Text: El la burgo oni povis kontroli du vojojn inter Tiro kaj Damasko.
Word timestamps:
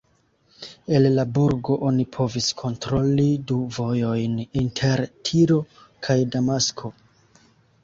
El 0.99 1.03
la 1.17 1.25
burgo 1.35 1.75
oni 1.89 2.05
povis 2.17 2.47
kontroli 2.63 3.27
du 3.53 3.59
vojojn 3.77 4.41
inter 4.65 5.07
Tiro 5.31 5.61
kaj 6.09 6.19
Damasko. 6.37 6.95